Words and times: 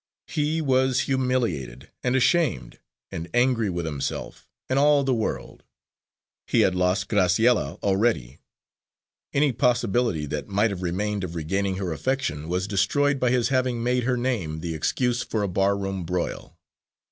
He 0.25 0.61
was 0.61 1.01
humiliated 1.01 1.91
and 2.01 2.15
ashamed, 2.15 2.79
and 3.11 3.29
angry 3.35 3.69
with 3.69 3.85
himself 3.85 4.47
and 4.67 4.79
all 4.79 5.03
the 5.03 5.13
world. 5.13 5.63
He 6.47 6.61
had 6.61 6.73
lost 6.73 7.07
Graciella 7.07 7.77
already; 7.83 8.39
any 9.31 9.51
possibility 9.51 10.25
that 10.25 10.47
might 10.47 10.71
have 10.71 10.81
remained 10.81 11.23
of 11.23 11.35
regaining 11.35 11.75
her 11.75 11.93
affection, 11.93 12.49
was 12.49 12.67
destroyed 12.67 13.19
by 13.19 13.29
his 13.29 13.49
having 13.49 13.83
made 13.83 14.01
her 14.05 14.17
name 14.17 14.61
the 14.61 14.73
excuse 14.73 15.21
for 15.21 15.43
a 15.43 15.47
barroom 15.47 16.03
broil. 16.03 16.57